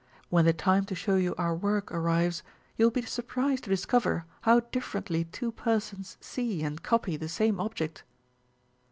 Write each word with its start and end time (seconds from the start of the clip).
When 0.31 0.45
the 0.45 0.51
time 0.53 0.85
to 0.85 0.95
show 0.95 1.15
you 1.15 1.35
our 1.37 1.55
work 1.55 1.91
arrives, 1.91 2.41
you 2.75 2.87
will 2.87 2.91
be 2.91 3.03
surprised 3.03 3.65
to 3.65 3.69
discover 3.69 4.25
how 4.41 4.61
differently 4.61 5.25
two 5.25 5.51
persons 5.51 6.17
see 6.19 6.63
and 6.63 6.81
copy 6.81 7.17
the 7.17 7.29
same 7.29 7.59
object." 7.59 8.03